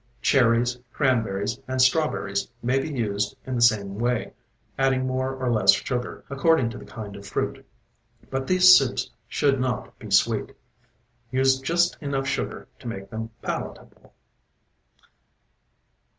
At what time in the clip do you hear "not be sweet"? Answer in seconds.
9.59-10.55